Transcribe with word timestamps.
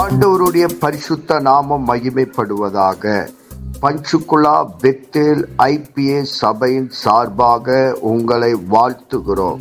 ஆண்டவருடைய 0.00 0.66
பரிசுத்த 0.82 1.38
நாமம் 1.46 1.86
மகிமைப்படுவதாக. 1.88 3.12
பஞ்சுகுலா 3.82 4.56
பெத்தேல் 4.82 5.42
ஐபிஏ 5.64 6.20
சபையின் 6.40 6.88
சார்பாக 7.02 7.76
உங்களை 8.10 8.50
வாழ்த்துகிறோம். 8.74 9.60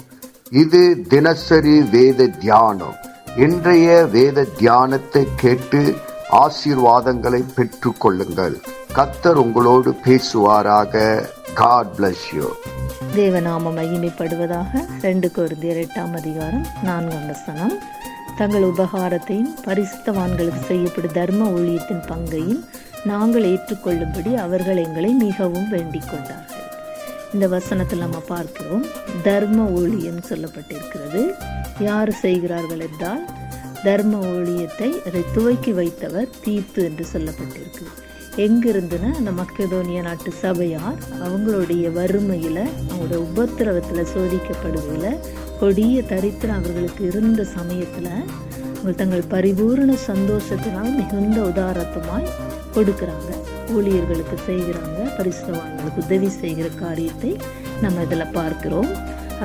இது 0.63 0.81
தினசரி 1.13 1.75
வேத 1.95 2.27
தியானம். 2.43 2.97
இன்றைய 3.45 3.87
வேத 4.15 4.45
தியானத்தை 4.59 5.23
கேட்டு 5.43 5.81
ஆசீர்வாதங்களை 6.43 7.41
பெற்று 7.57 7.91
கொள்ளுங்கள் 8.03 8.57
கத்தர் 8.97 9.39
உங்களோடு 9.45 9.91
பேசுவாராக. 10.05 10.93
காட் 11.61 11.93
பிளஸ் 11.97 12.27
யூ 12.37 12.49
தேவநாம 13.17 13.71
மகிமைப்படுவதாக 13.79 14.81
ரெண்டு 15.07 15.27
குருந்தியர் 15.37 15.81
எட்டாம் 15.85 16.15
அதிகாரம் 16.21 16.65
நான்காம் 16.83 17.27
வசனம். 17.33 17.75
தங்கள் 18.37 18.63
உபகாரத்தையும் 18.63 19.53
பரிசுத்தவான்களுக்கு 19.65 20.61
செய்யப்படும் 20.67 21.11
தர்ம 21.11 21.49
ஊழியத்தின் 21.49 22.07
பங்கையும் 22.07 22.65
நாங்கள் 23.03 23.43
ஏற்றுக்கொள்ளும்படி 23.43 24.35
அவர்கள் 24.35 24.77
எங்களை 24.77 25.11
மிகவும் 25.11 25.69
வேண்டிக் 25.69 26.09
கொண்டார்கள் 26.11 26.65
இந்த 27.33 27.47
வசனத்தில் 27.47 27.99
நம்ம 27.99 28.19
பார்க்கிறோம் 28.19 28.85
தர்ம 29.23 29.63
ஊழியம் 29.63 30.19
சொல்லப்பட்டிருக்கிறது. 30.29 31.21
யார் 31.79 32.11
செய்கிறார்கள் 32.11 32.79
என்றால் 32.79 33.23
தர்ம 33.83 34.17
ஊழியத்தை 34.17 34.89
அதை 35.07 35.23
துவக்கி 35.33 35.73
வைத்தவர் 35.73 36.29
தீர்த்து 36.43 36.83
என்று 36.83 37.05
சொல்லப்பட்டிருக்கு 37.13 37.85
எங்கிருந்துன்னா 38.45 39.09
அந்த 39.19 39.31
மக்கதோனிய 39.39 39.99
நாட்டு 40.07 40.31
சபையார் 40.41 40.97
அவங்களுடைய 41.27 41.85
வறுமையில் 41.95 42.61
அவங்களோட 42.89 43.15
உபத்திரவத்தில் 43.27 44.09
சோதிக்கப்படுவதில் 44.13 45.17
கொடிய 45.61 46.03
தரித்திரம் 46.11 46.59
அவர்களுக்கு 46.59 47.03
இருந்த 47.11 47.43
சமயத்தில் 47.55 48.95
தங்கள் 48.99 49.23
பரிபூர்ண 49.33 49.93
சந்தோஷத்தினால் 50.09 50.91
மிகுந்த 50.97 51.37
உதாரத்தமாய் 51.49 52.29
கொடுக்குறாங்க. 52.75 53.29
ஊழியர்களுக்கு 53.75 54.37
செய்கிறாங்க 54.47 54.99
பரிசுத்தவான்களுக்கு 55.17 56.03
உதவி 56.05 56.29
செய்கிற 56.41 56.67
காரியத்தை 56.83 57.31
நம்ம 57.81 58.05
இதில் 58.07 58.33
பார்க்கிறோம். 58.39 58.91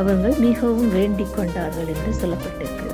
அவர்கள் 0.00 0.36
மிகவும் 0.46 0.92
வேண்டிக் 0.98 1.34
கொண்டார்கள் 1.36 1.90
என்று 1.94 2.12
சொல்லப்பட்டிருக்கு. 2.20 2.91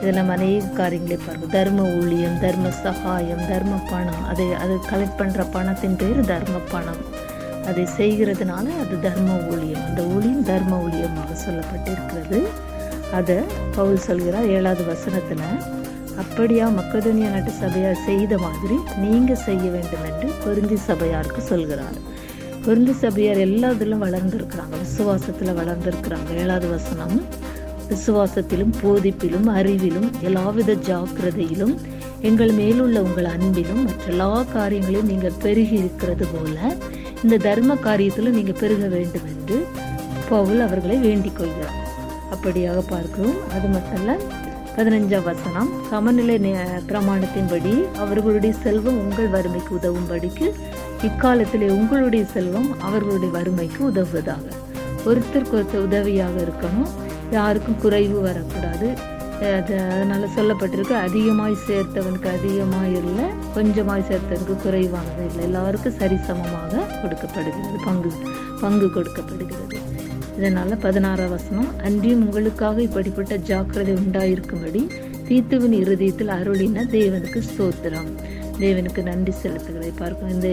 இதெல்லாம் 0.00 0.26
நம்ம 0.26 0.32
அநேக 0.32 0.66
காரியங்களை 0.66 1.24
பாருங்கள். 1.26 1.48
தர்ம 1.48 1.82
ஊழியம் 1.82 2.38
தர்ம 2.40 2.70
சகாயம் 2.70 3.46
தர்ம 3.48 3.74
பணம் 3.90 4.24
அதை 4.24 4.52
அது 4.52 4.74
கலெக்ட் 4.90 5.18
பண்ணுற 5.18 5.46
பணத்தின் 5.50 5.96
பேர் 5.96 6.20
தர்ம 6.24 6.58
பணம். 6.70 7.02
அதை 7.66 7.86
செய்கிறதுனால 7.98 8.66
அது 8.82 9.00
தர்ம 9.00 9.30
ஊழியம். 9.50 9.84
அந்த 9.88 10.02
ஊழியம் 10.02 10.42
தர்ம 10.42 10.72
ஊழியமாக 10.86 11.32
சொல்லப்பட்டிருக்கிறது. 11.46 12.40
அதை 13.12 13.36
பவுல் 13.74 13.98
சொல்கிறார் 13.98 14.46
ஏழாவது 14.46 14.84
வசனத்தில் 14.84 15.44
அப்படியா 16.18 16.66
மக்கதோனியா 16.68 17.30
நாட்டு 17.30 17.50
சபையார் 17.50 18.04
செய்த 18.04 18.38
மாதிரி 18.38 18.76
நீங்கள் 18.98 19.42
செய்ய 19.48 19.64
வேண்டும் 19.70 20.04
என்று 20.04 20.28
பொருந்தி 20.44 20.76
சபையாருக்கு 20.76 21.42
சொல்கிறார். 21.42 21.98
பொருந்தி 22.64 22.92
சபையார் 22.92 23.36
எல்லா 23.36 23.70
இதிலும் 23.70 24.04
விசுவாசத்தில் 24.84 25.56
வளர்ந்துருக்கிறாங்க. 25.58 26.30
ஏழாவது 26.36 26.68
வசனம் 26.68 27.22
விசுவாசத்திலும் 27.88 28.72
போதிப்பிலும் 28.82 29.48
அறிவிலும் 29.48 30.10
எல்லாவித 30.20 30.72
ஜாக்கிரதையிலும் 30.72 31.78
எங்கள் 32.20 32.52
மேலுள்ள 32.52 33.02
உங்கள் 33.02 33.24
அன்பிலும் 33.24 33.84
மற்ற 33.84 34.04
எல்லா 34.08 34.42
காரியங்களையும் 34.42 35.08
நீங்கள் 35.08 35.32
பெருகி 35.42 35.74
இருக்கிறது 35.74 36.26
போல 36.26 36.76
இந்த 37.22 37.36
தர்ம 37.36 37.74
காரியத்தில் 37.74 38.28
நீங்கள் 38.28 38.56
பெருக 38.60 38.86
வேண்டும் 38.86 39.22
என்று 39.24 39.66
பவுல் 40.28 40.60
அவர்களை 40.60 40.96
வேண்டிக் 40.96 41.36
கொள்கிறார். 41.36 41.84
அப்படியாக 42.32 42.82
பார்க்கிறோம். 42.88 43.50
அது 43.50 43.68
மட்டுமல்ல 43.68 44.16
பதினஞ்சாம் 44.76 45.24
வசனம் 45.24 45.70
சமநிலை 45.90 46.38
நே- 46.38 46.82
பிரமாணத்தின்படி 46.88 47.94
அவர்களுடைய 47.96 48.54
செல்வம் 48.62 48.98
உங்கள் 48.98 49.28
வறுமைக்கு 49.28 49.74
உதவும்படிக்கு 49.74 50.52
இக்காலத்திலே 51.02 51.68
உங்களுடைய 51.68 52.24
செல்வம் 52.24 52.80
அவர்களுடைய 52.80 53.32
வறுமைக்கு 53.32 53.84
உதவுவதாக. 53.84 54.40
ஒருத்தருக்கு 55.10 55.58
ஒருத்தர் 55.58 55.86
உதவியாக 55.88 56.36
இருக்கணும். 56.46 56.90
யாருக்கும் 57.36 57.80
குறைவு 57.84 58.18
வரக்கூடாது. 58.28 58.88
அது 59.56 59.74
அதனால் 59.94 60.32
சொல்லப்பட்டிருக்கு 60.36 60.94
அதிகமாய் 61.06 61.56
சேர்த்தவனுக்கு 61.68 62.28
அதிகமாக 62.36 62.86
இல்லை 63.00 63.26
கொஞ்சமாய் 63.56 64.06
சேர்த்தவனுக்கு 64.10 64.56
குறைவானது 64.62 65.24
இல்லை. 65.28 65.42
எல்லாருக்கும் 65.48 65.98
சரிசமமாக 66.02 66.84
கொடுக்கப்படுகிறது 67.02 67.78
பங்கு 67.88 68.12
பங்கு 68.62 68.88
கொடுக்கப்படுகிறது. 68.96 69.80
இதனால் 70.38 70.80
பதினாறாம் 70.86 71.34
வசனம் 71.34 71.68
அன்றியும் 71.88 72.24
உங்களுக்காக 72.26 72.82
இப்படிப்பட்ட 72.86 73.36
ஜாக்கிரதை 73.50 73.92
உண்டாயிருக்கும்படி 74.02 74.82
தீத்துவின் 75.28 75.76
இருதயத்தில் 75.82 76.32
அருளின 76.38 76.84
தேவனுக்கு 76.96 77.40
ஸ்தோத்திரம். 77.50 78.10
தேவனுக்கு 78.60 79.02
நன்றி 79.02 79.32
செலுத்துகிறதை 79.42 79.90
பார்க்கும் 79.96 80.28
இந்த 80.28 80.48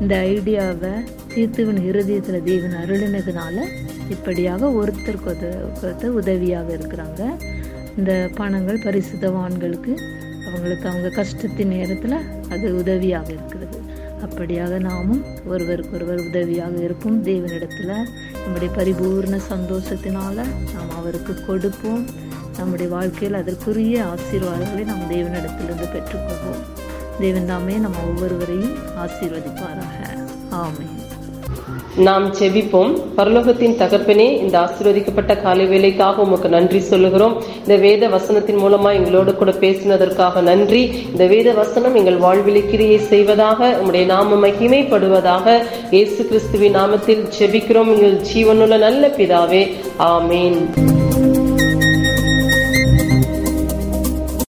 இந்த 0.00 0.14
ஐடியாவை 0.32 0.92
தீத்துவின் 1.34 1.80
இருதயத்தில் 1.90 2.44
தேவன் 2.44 2.76
அருளினதுனால 2.82 3.56
இப்படியாக 4.10 4.70
ஒருத்தருக்கு 4.80 5.30
ஒருத்தர் 5.82 6.16
உதவியாக 6.20 6.68
இருக்கிறாங்க. 6.78 7.22
இந்த 7.98 8.12
பணங்கள் 8.34 8.84
பரிசுத்தவான்களுக்கு 8.86 9.92
அவங்களுக்கு 10.46 10.88
அவங்க 10.88 11.08
கஷ்டத்தின் 11.08 11.72
நேரத்தில் 11.76 12.18
அது 12.48 12.66
உதவியாக 12.76 13.28
இருக்கிறது. 13.32 13.78
அப்படியாக 14.26 14.78
நாமும் 14.80 15.24
ஒருவருக்கொருவர் 15.46 16.22
உதவியாக 16.28 16.74
இருப்போம். 16.82 17.18
தேவனிடத்தில் 17.24 17.94
நம்முடைய 18.42 18.70
பரிபூர்ண 18.78 19.38
சந்தோஷத்தினால 19.52 20.36
நாம் 20.74 20.94
அவருக்கு 20.98 21.34
கொடுப்போம். 21.46 22.04
நம்முடைய 22.58 22.88
வாழ்க்கையில் 22.94 23.40
அதற்குரிய 23.40 24.04
ஆசீர்வாதங்களை 24.12 24.84
நாம் 24.92 25.10
தேவனிடத்திலிருந்து 25.10 25.88
பெற்றுக்கொள்வோம். 25.94 26.62
தேவன் 27.20 27.46
தாமே 27.46 27.74
நம்ம 27.74 27.96
ஒவ்வொருவரையும் 28.08 28.74
ஆசீர்வதிப்பாராக. 29.04 30.18
ஆமென். 30.50 30.94
நாம் 31.96 32.34
செபிப்போம் 32.34 33.02
பரலோகத்தின் 33.16 33.76
தகப்பனே 33.78 34.38
இந்த 34.38 34.58
ஆசீர்வதிக்கப்பட்ட 34.58 35.42
காலை 35.42 35.66
வேலைக்காக 35.66 36.22
உமக்கு 36.22 36.48
நன்றி 36.48 36.80
சொல்லுகிறோம். 36.80 37.42
இந்த 37.60 37.76
வேத 37.76 38.08
வசனத்தின் 38.08 38.58
மூலமா 38.58 38.92
எங்களோடு 38.92 39.34
கூட 39.34 39.50
பேசினதற்காக 39.50 40.40
நன்றி. 40.40 41.04
இந்த 41.10 41.26
வேத 41.26 41.52
வசனம் 41.52 41.94
எங்கள் 41.94 42.18
வாழ்விலை 42.18 42.66
கிரியை 42.66 42.98
செய்வதாக 42.98 43.68
உங்களுடைய 43.68 44.06
நாம 44.06 44.46
மகிமைப்படுவதாக 44.46 45.62
இயேசு 45.90 46.26
கிறிஸ்துவின் 46.26 46.76
நாமத்தில் 46.76 47.30
செபிக்கிறோம் 47.38 47.94
எங்கள் 47.94 48.20
ஜீவனுள்ள 48.34 48.78
நல்ல 48.78 49.08
பிதாவே. 49.08 49.72
ஆமேன். 49.98 50.64